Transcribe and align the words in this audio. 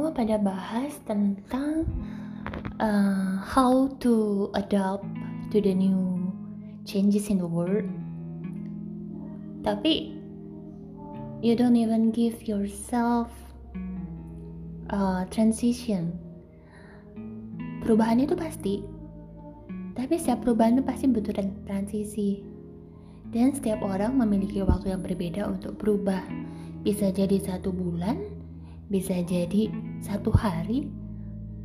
semua 0.00 0.16
pada 0.16 0.40
bahas 0.40 0.96
tentang 1.04 1.84
uh, 2.80 3.36
how 3.44 3.84
to 4.00 4.48
adapt 4.56 5.04
to 5.52 5.60
the 5.60 5.76
new 5.76 6.24
changes 6.88 7.28
in 7.28 7.36
the 7.36 7.44
world. 7.44 7.84
Tapi 9.60 10.16
you 11.44 11.52
don't 11.52 11.76
even 11.76 12.08
give 12.16 12.40
yourself 12.48 13.28
a 14.88 15.28
transition. 15.28 16.16
Perubahan 17.84 18.24
itu 18.24 18.32
pasti, 18.32 18.80
tapi 19.92 20.16
setiap 20.16 20.48
perubahan 20.48 20.80
itu 20.80 20.84
pasti 20.88 21.12
butuh 21.12 21.36
transisi. 21.68 22.40
Dan 23.28 23.52
setiap 23.52 23.84
orang 23.84 24.16
memiliki 24.16 24.64
waktu 24.64 24.96
yang 24.96 25.04
berbeda 25.04 25.44
untuk 25.44 25.76
berubah. 25.76 26.24
Bisa 26.88 27.12
jadi 27.12 27.36
satu 27.36 27.68
bulan, 27.68 28.40
bisa 28.90 29.14
jadi 29.22 29.70
satu 30.02 30.34
hari 30.34 30.90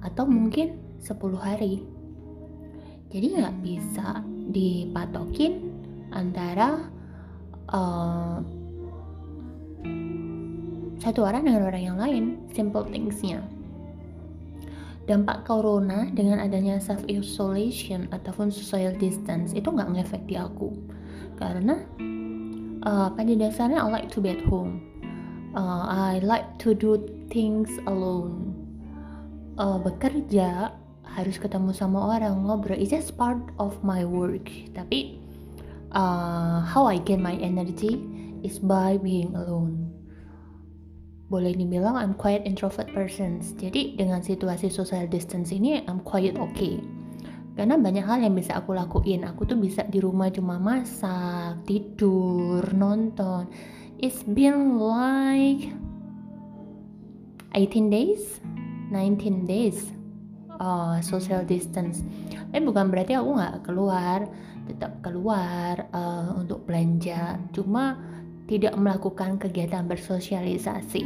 atau 0.05 0.29
mungkin 0.29 0.77
10 1.01 1.17
hari. 1.41 1.81
Jadi 3.09 3.25
nggak 3.33 3.55
bisa 3.65 4.21
dipatokin 4.53 5.73
antara 6.13 6.85
uh, 7.73 8.37
satu 11.01 11.25
orang 11.25 11.49
dengan 11.49 11.65
orang 11.65 11.83
yang 11.83 11.97
lain. 11.97 12.25
Simple 12.53 12.85
thingsnya. 12.93 13.41
Dampak 15.05 15.45
corona 15.45 16.09
dengan 16.13 16.41
adanya 16.41 16.81
self 16.81 17.05
isolation 17.05 18.09
ataupun 18.09 18.49
social 18.49 18.93
distance 18.97 19.53
itu 19.53 19.69
nggak 19.69 19.89
ngefek 19.97 20.25
di 20.29 20.37
aku. 20.37 20.73
Karena 21.37 21.77
uh, 22.85 23.09
pada 23.13 23.33
dasarnya 23.33 23.81
I 23.81 23.89
like 23.89 24.09
to 24.13 24.21
be 24.21 24.33
at 24.33 24.41
home 24.45 24.94
uh, 25.55 25.83
I 25.87 26.19
like 26.21 26.59
to 26.67 26.75
do 26.75 26.99
things 27.31 27.71
alone. 27.87 28.53
Uh, 29.55 29.79
bekerja 29.79 30.75
harus 31.07 31.39
ketemu 31.39 31.71
sama 31.71 32.19
orang 32.19 32.43
ngobrol 32.43 32.75
it's 32.75 32.91
just 32.91 33.15
part 33.15 33.39
of 33.57 33.79
my 33.81 34.03
work. 34.03 34.51
Tapi 34.75 35.17
uh, 35.95 36.59
how 36.61 36.85
I 36.85 36.99
gain 36.99 37.23
my 37.23 37.39
energy 37.39 38.03
is 38.43 38.59
by 38.59 38.99
being 38.99 39.31
alone. 39.33 39.89
Boleh 41.31 41.57
dibilang 41.57 41.97
I'm 41.97 42.13
quite 42.13 42.45
introvert 42.45 42.91
person. 42.93 43.41
Jadi 43.41 43.97
dengan 43.97 44.21
situasi 44.21 44.69
social 44.69 45.07
distance 45.09 45.49
ini 45.55 45.81
I'm 45.87 46.03
quite 46.03 46.37
okay. 46.37 46.77
Karena 47.55 47.79
banyak 47.79 48.03
hal 48.03 48.19
yang 48.19 48.35
bisa 48.35 48.59
aku 48.59 48.75
lakuin. 48.75 49.23
Aku 49.23 49.47
tuh 49.47 49.55
bisa 49.55 49.87
di 49.87 50.03
rumah 50.03 50.27
cuma 50.27 50.59
masak 50.59 51.63
tidur 51.63 52.61
nonton 52.75 53.47
it's 53.99 54.23
been 54.23 54.77
like 54.79 55.71
18 57.53 57.89
days 57.89 58.39
19 58.91 59.45
days 59.47 59.95
uh, 60.59 61.01
social 61.01 61.43
distance. 61.43 62.03
Tapi 62.51 62.63
bukan 62.63 62.91
berarti 62.91 63.17
aku 63.17 63.29
nggak 63.35 63.55
keluar 63.67 64.19
tetap 64.65 64.97
keluar 65.05 65.85
uh, 65.93 66.33
untuk 66.37 66.65
belanja. 66.65 67.37
Cuma 67.53 67.99
tidak 68.45 68.77
melakukan 68.77 69.41
kegiatan 69.41 69.85
bersosialisasi 69.89 71.05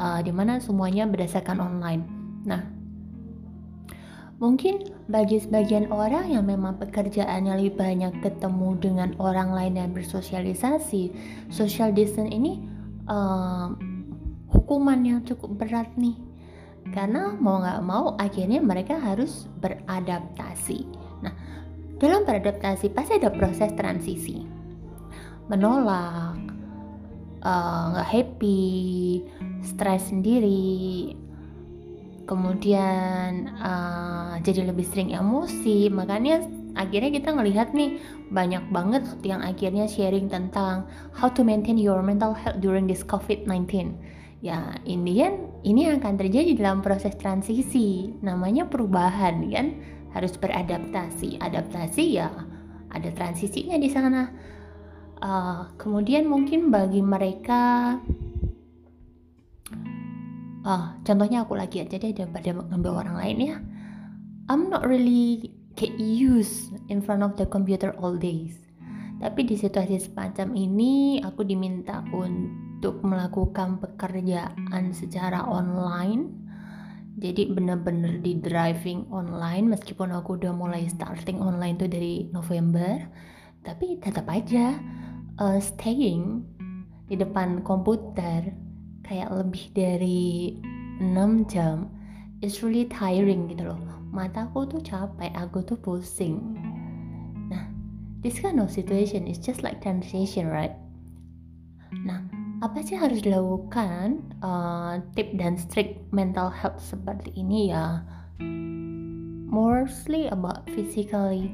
uh, 0.00 0.20
di 0.24 0.32
mana 0.32 0.58
semuanya 0.58 1.04
berdasarkan 1.04 1.60
online. 1.60 2.02
Nah 2.48 2.77
Mungkin 4.38 4.94
bagi 5.10 5.42
sebagian 5.42 5.90
orang 5.90 6.30
yang 6.30 6.46
memang 6.46 6.78
pekerjaannya 6.78 7.58
lebih 7.58 7.74
banyak 7.74 8.22
ketemu 8.22 8.78
dengan 8.78 9.10
orang 9.18 9.50
lain 9.50 9.74
dan 9.74 9.90
bersosialisasi, 9.90 11.10
social 11.50 11.90
distance 11.90 12.30
ini 12.30 12.62
uh, 13.10 13.74
hukuman 14.54 15.02
yang 15.02 15.20
cukup 15.26 15.58
berat 15.58 15.90
nih. 15.98 16.14
Karena 16.94 17.34
mau 17.34 17.58
nggak 17.58 17.82
mau 17.82 18.14
akhirnya 18.14 18.62
mereka 18.62 18.94
harus 19.02 19.50
beradaptasi. 19.58 20.86
Nah, 21.18 21.34
dalam 21.98 22.22
beradaptasi 22.22 22.94
pasti 22.94 23.18
ada 23.18 23.34
proses 23.34 23.74
transisi. 23.74 24.46
Menolak, 25.50 26.38
nggak 27.42 28.06
uh, 28.06 28.14
happy, 28.14 29.18
stres 29.66 30.14
sendiri, 30.14 31.10
kemudian 32.28 33.56
uh, 33.56 34.36
jadi 34.44 34.68
lebih 34.68 34.84
sering 34.84 35.16
emosi 35.16 35.88
makanya 35.88 36.44
akhirnya 36.76 37.10
kita 37.10 37.32
ngelihat 37.32 37.72
nih 37.72 37.98
banyak 38.28 38.68
banget 38.68 39.02
yang 39.24 39.40
akhirnya 39.40 39.88
sharing 39.88 40.28
tentang 40.28 40.84
how 41.16 41.32
to 41.32 41.40
maintain 41.40 41.80
your 41.80 42.04
mental 42.04 42.36
health 42.36 42.60
during 42.60 42.84
this 42.84 43.00
COVID-19 43.00 43.96
ya 44.38 44.78
Indian 44.86 45.50
ini 45.66 45.90
akan 45.90 46.14
terjadi 46.14 46.54
dalam 46.54 46.80
proses 46.84 47.14
transisi. 47.18 48.14
Namanya 48.22 48.70
perubahan 48.70 49.42
kan? 49.50 49.66
Harus 50.14 50.38
beradaptasi. 50.38 51.42
Adaptasi 51.42 52.04
ya 52.14 52.30
ada 52.88 53.10
transisinya 53.12 53.76
di 53.76 53.88
sana. 53.90 54.30
Uh, 55.18 55.66
kemudian 55.74 56.30
mungkin 56.30 56.70
bagi 56.70 57.02
mereka 57.02 57.98
ah 60.68 61.00
contohnya 61.00 61.48
aku 61.48 61.56
lagi 61.56 61.80
aja 61.80 61.96
deh 61.96 62.12
daripada 62.12 62.52
ngambil 62.52 62.92
orang 63.00 63.16
lain 63.16 63.38
ya. 63.40 63.56
I'm 64.52 64.68
not 64.68 64.84
really 64.84 65.52
get 65.80 65.96
used 65.96 66.76
in 66.92 67.00
front 67.00 67.24
of 67.24 67.40
the 67.40 67.48
computer 67.48 67.96
all 67.96 68.20
days. 68.20 68.60
Tapi 69.18 69.48
di 69.48 69.56
situasi 69.56 69.96
semacam 69.98 70.54
ini 70.54 71.24
aku 71.24 71.42
diminta 71.42 72.04
untuk 72.12 73.00
melakukan 73.00 73.80
pekerjaan 73.80 74.92
secara 74.92 75.42
online. 75.48 76.36
Jadi 77.18 77.50
bener-bener 77.50 78.22
di 78.22 78.38
driving 78.38 79.10
online 79.10 79.74
meskipun 79.74 80.14
aku 80.14 80.38
udah 80.38 80.54
mulai 80.54 80.86
starting 80.86 81.42
online 81.42 81.80
tuh 81.80 81.90
dari 81.90 82.30
November. 82.30 83.08
Tapi 83.64 83.98
tetap 83.98 84.28
aja 84.30 84.78
uh, 85.42 85.58
staying 85.58 86.46
di 87.10 87.18
depan 87.18 87.66
komputer 87.66 88.67
kayak 89.08 89.32
lebih 89.32 89.72
dari 89.72 90.60
6 91.00 91.48
jam 91.48 91.88
it's 92.44 92.60
really 92.62 92.86
tiring 92.86 93.48
gitu 93.50 93.66
loh. 93.66 93.80
Mataku 94.12 94.68
tuh 94.68 94.80
capek 94.84 95.32
aku 95.34 95.64
tuh 95.64 95.80
pusing. 95.80 96.38
Nah 97.48 97.64
this 98.20 98.38
kind 98.38 98.60
of 98.60 98.68
situation 98.68 99.24
is 99.24 99.40
just 99.40 99.64
like 99.64 99.80
transition 99.80 100.46
right? 100.46 100.76
Nah 102.04 102.20
apa 102.60 102.82
sih 102.84 102.98
harus 102.98 103.22
dilakukan 103.24 104.20
uh, 104.42 104.98
tip 105.14 105.30
dan 105.38 105.54
strict 105.56 105.98
mental 106.12 106.52
health 106.52 106.78
seperti 106.82 107.32
ini 107.34 107.72
ya? 107.72 108.04
Mostly 109.48 110.28
about 110.28 110.68
physically. 110.68 111.48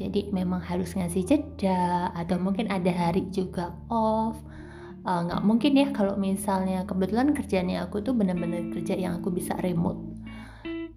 Jadi 0.00 0.32
memang 0.32 0.64
harus 0.64 0.96
ngasih 0.96 1.28
jeda 1.28 2.08
atau 2.16 2.40
mungkin 2.40 2.72
ada 2.72 2.88
hari 2.88 3.28
juga 3.28 3.76
off 3.92 4.40
nggak 5.00 5.40
uh, 5.40 5.46
mungkin 5.46 5.72
ya 5.80 5.88
kalau 5.96 6.20
misalnya 6.20 6.84
kebetulan 6.84 7.32
kerjanya 7.32 7.88
aku 7.88 8.04
tuh 8.04 8.12
bener-bener 8.12 8.68
kerja 8.68 9.00
yang 9.00 9.16
aku 9.24 9.32
bisa 9.32 9.56
remote. 9.56 10.20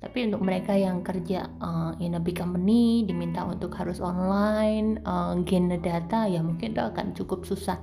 Tapi 0.04 0.28
untuk 0.28 0.44
mereka 0.44 0.76
yang 0.76 1.00
kerja 1.00 1.48
uh, 1.64 1.96
in 2.04 2.20
a 2.20 2.20
big 2.20 2.36
company 2.36 3.08
diminta 3.08 3.48
untuk 3.48 3.72
harus 3.80 4.04
online 4.04 5.00
uh, 5.08 5.32
gain 5.48 5.72
data 5.80 6.28
ya 6.28 6.44
mungkin 6.44 6.76
itu 6.76 6.84
akan 6.84 7.16
cukup 7.16 7.48
susah. 7.48 7.80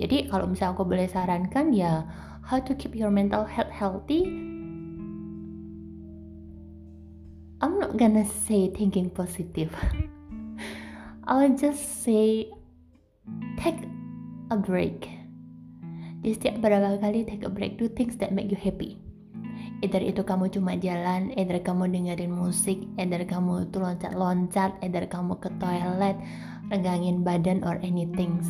Jadi 0.00 0.32
kalau 0.32 0.48
misalnya 0.48 0.72
aku 0.72 0.88
boleh 0.88 1.04
sarankan 1.04 1.76
ya 1.76 2.08
how 2.40 2.56
to 2.56 2.72
keep 2.72 2.96
your 2.96 3.12
mental 3.12 3.44
health 3.44 3.68
healthy. 3.68 4.24
I'm 7.60 7.76
not 7.76 8.00
gonna 8.00 8.24
say 8.24 8.72
thinking 8.72 9.12
positive. 9.12 9.74
I'll 11.28 11.52
just 11.52 12.00
say 12.00 12.48
take 13.60 13.84
a 14.48 14.56
break 14.56 15.17
setiap 16.34 16.60
beberapa 16.60 16.98
kali 16.98 17.24
take 17.24 17.46
a 17.46 17.50
break, 17.52 17.78
do 17.78 17.86
things 17.86 18.18
that 18.18 18.34
make 18.34 18.50
you 18.50 18.58
happy. 18.58 18.98
Either 19.78 20.02
itu 20.02 20.26
kamu 20.26 20.50
cuma 20.50 20.74
jalan, 20.74 21.30
either 21.38 21.62
kamu 21.62 21.86
dengerin 21.94 22.34
musik, 22.34 22.82
either 22.98 23.22
kamu 23.22 23.70
tuh 23.70 23.86
loncat-loncat, 23.86 24.74
either 24.82 25.06
kamu 25.06 25.38
ke 25.38 25.46
toilet, 25.62 26.18
regangin 26.74 27.22
badan 27.22 27.62
or 27.62 27.78
anything. 27.86 28.42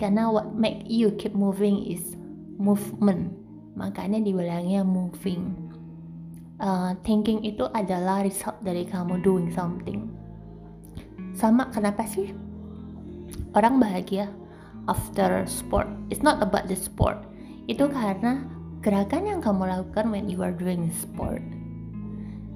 Karena 0.00 0.32
what 0.32 0.56
make 0.56 0.88
you 0.88 1.12
keep 1.20 1.36
moving 1.36 1.84
is 1.84 2.16
movement. 2.56 3.36
Makanya 3.76 4.24
dibilangnya 4.24 4.80
moving. 4.80 5.52
Uh, 6.60 6.96
thinking 7.04 7.44
itu 7.44 7.68
adalah 7.76 8.24
result 8.24 8.56
dari 8.64 8.88
kamu 8.88 9.20
doing 9.20 9.52
something. 9.52 10.08
Sama 11.36 11.68
kenapa 11.68 12.08
sih 12.08 12.32
orang 13.52 13.76
bahagia? 13.76 14.32
After 14.88 15.44
sport. 15.44 15.88
It's 16.08 16.24
not 16.24 16.40
about 16.40 16.70
the 16.70 16.78
sport. 16.78 17.26
Itu 17.66 17.90
karena 17.90 18.46
gerakan 18.80 19.28
yang 19.28 19.40
kamu 19.44 19.68
lakukan 19.68 20.08
when 20.14 20.30
you 20.30 20.40
are 20.40 20.54
doing 20.54 20.88
sport. 20.94 21.42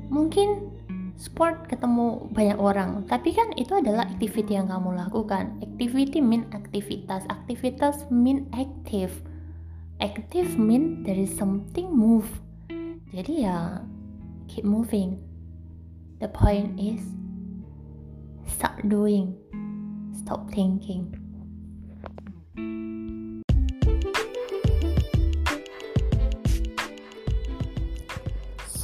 Mungkin 0.08 0.72
sport 1.18 1.66
ketemu 1.68 2.30
banyak 2.32 2.58
orang, 2.58 3.04
tapi 3.10 3.34
kan 3.34 3.52
itu 3.58 3.76
adalah 3.76 4.08
activity 4.08 4.56
yang 4.56 4.70
kamu 4.70 4.96
lakukan. 4.96 5.58
Activity 5.60 6.22
mean 6.22 6.48
aktivitas, 6.54 7.28
aktivitas 7.28 8.08
mean 8.08 8.48
active. 8.54 9.12
Active 10.02 10.58
mean 10.58 11.04
there 11.06 11.18
is 11.18 11.30
something 11.34 11.86
move. 11.90 12.26
jadi 13.14 13.46
ya 13.46 13.58
keep 14.50 14.66
moving 14.66 15.14
the 16.18 16.26
point 16.26 16.74
is 16.74 16.98
start 18.42 18.74
doing 18.90 19.38
stop 20.10 20.50
thinking 20.50 21.14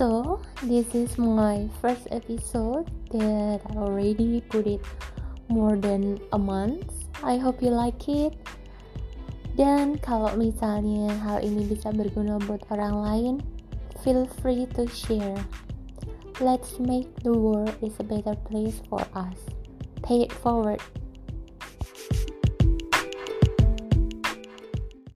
so 0.00 0.40
this 0.62 0.94
is 0.94 1.18
my 1.20 1.68
first 1.84 2.08
episode 2.10 2.88
that 3.12 3.60
I 3.68 3.72
already 3.76 4.40
put 4.48 4.66
it 4.66 4.80
more 5.52 5.76
than 5.76 6.16
a 6.32 6.38
month. 6.38 6.88
I 7.20 7.36
hope 7.36 7.60
you 7.60 7.68
like 7.68 8.08
it. 8.08 8.32
Dan 9.60 10.00
kalau 10.00 10.32
misalnya 10.40 11.12
hal 11.20 11.44
ini 11.44 11.68
bisa 11.68 11.92
berguna 11.92 12.40
buat 12.48 12.64
orang 12.72 12.96
lain 13.04 13.34
feel 14.00 14.24
free 14.40 14.64
to 14.72 14.88
share. 14.88 15.36
Let's 16.40 16.80
make 16.80 17.12
the 17.20 17.36
world 17.36 17.76
is 17.84 17.92
a 18.00 18.06
better 18.08 18.40
place 18.48 18.80
for 18.88 19.04
us. 19.12 19.36
Pay 20.00 20.24
it 20.24 20.32
forward 20.32 20.80